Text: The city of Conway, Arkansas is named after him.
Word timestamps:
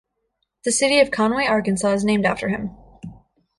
The 0.63 0.71
city 0.71 0.99
of 0.99 1.11
Conway, 1.11 1.45
Arkansas 1.45 1.89
is 1.91 2.03
named 2.03 2.25
after 2.25 2.49
him. 2.49 2.75